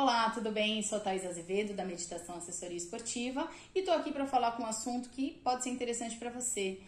[0.00, 0.80] Olá, tudo bem?
[0.80, 5.08] Sou Thais Azevedo, da Meditação Assessoria Esportiva, e tô aqui para falar com um assunto
[5.08, 6.80] que pode ser interessante para você.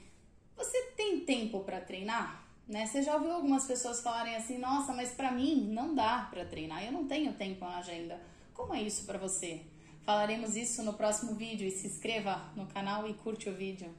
[0.57, 2.47] Você tem tempo para treinar?
[2.69, 2.87] Né?
[2.87, 6.85] Você já ouviu algumas pessoas falarem assim: "Nossa, mas para mim não dá para treinar.
[6.85, 8.17] Eu não tenho tempo na agenda".
[8.55, 9.61] Como é isso para você?
[10.05, 13.93] Falaremos isso no próximo vídeo e se inscreva no canal e curte o vídeo.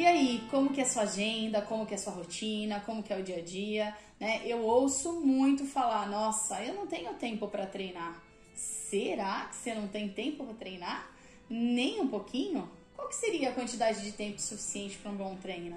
[0.00, 3.18] E aí, como que é sua agenda, como que é sua rotina, como que é
[3.18, 4.40] o dia a dia, né?
[4.46, 8.18] Eu ouço muito falar, nossa, eu não tenho tempo para treinar.
[8.54, 11.10] Será que você não tem tempo para treinar?
[11.50, 12.66] Nem um pouquinho?
[12.96, 15.76] Qual que seria a quantidade de tempo suficiente para um bom treino?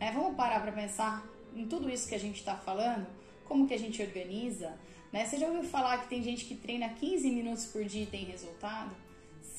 [0.00, 3.06] É, vamos parar para pensar em tudo isso que a gente está falando,
[3.44, 4.76] como que a gente organiza,
[5.12, 5.26] né?
[5.26, 8.24] Você já ouviu falar que tem gente que treina 15 minutos por dia e tem
[8.24, 8.90] resultado?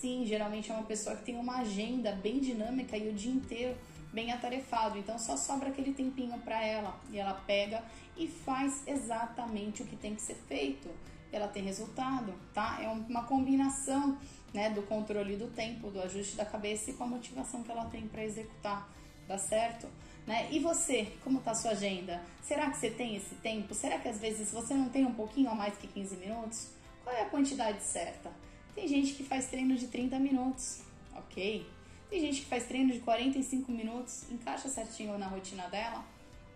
[0.01, 3.77] Sim, geralmente é uma pessoa que tem uma agenda bem dinâmica e o dia inteiro
[4.11, 7.83] bem atarefado, então só sobra aquele tempinho para ela e ela pega
[8.17, 10.89] e faz exatamente o que tem que ser feito.
[11.31, 12.79] Ela tem resultado, tá?
[12.81, 14.17] É uma combinação,
[14.53, 17.85] né, do controle do tempo, do ajuste da cabeça e com a motivação que ela
[17.85, 18.89] tem para executar,
[19.27, 19.87] tá certo?
[20.27, 20.49] Né?
[20.51, 22.21] E você, como tá a sua agenda?
[22.43, 23.73] Será que você tem esse tempo?
[23.73, 26.67] Será que às vezes você não tem um pouquinho a mais que 15 minutos?
[27.03, 28.29] Qual é a quantidade certa?
[28.75, 30.81] Tem gente que faz treino de 30 minutos,
[31.15, 31.65] ok?
[32.11, 36.03] Tem gente que faz treino de 45 minutos, encaixa certinho na rotina dela,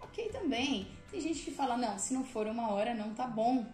[0.01, 0.85] ok também.
[1.09, 3.65] Tem gente que fala, não, se não for uma hora não tá bom.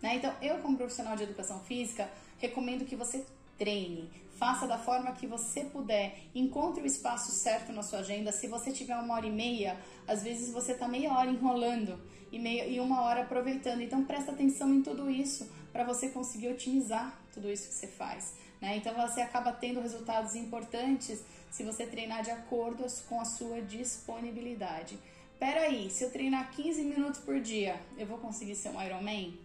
[0.00, 0.14] Né?
[0.14, 3.26] Então, eu como profissional de educação física, recomendo que você
[3.58, 8.32] treine, faça da forma que você puder, encontre o espaço certo na sua agenda.
[8.32, 12.00] Se você tiver uma hora e meia, às vezes você está meia hora enrolando
[12.32, 13.82] e, meia, e uma hora aproveitando.
[13.82, 18.34] Então presta atenção em tudo isso para você conseguir otimizar tudo isso que você faz.
[18.60, 18.76] Né?
[18.76, 24.98] Então você acaba tendo resultados importantes se você treinar de acordo com a sua disponibilidade.
[25.38, 29.38] Peraí, se eu treinar 15 minutos por dia, eu vou conseguir ser um Ironman?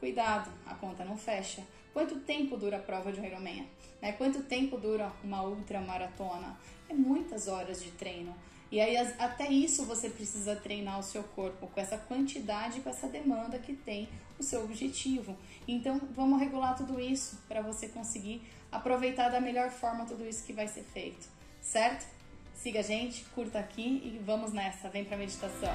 [0.00, 1.62] Cuidado, a conta não fecha.
[1.92, 3.68] Quanto tempo dura a prova de um Ironman?
[4.00, 4.12] Né?
[4.12, 6.58] Quanto tempo dura uma ultramaratona?
[6.88, 8.34] É muitas horas de treino.
[8.70, 13.08] E aí, até isso você precisa treinar o seu corpo com essa quantidade, com essa
[13.08, 14.08] demanda que tem
[14.38, 15.36] o seu objetivo.
[15.66, 20.52] Então, vamos regular tudo isso para você conseguir aproveitar da melhor forma tudo isso que
[20.52, 21.28] vai ser feito,
[21.60, 22.06] certo?
[22.54, 24.88] Siga a gente, curta aqui e vamos nessa.
[24.88, 25.74] Vem para meditação.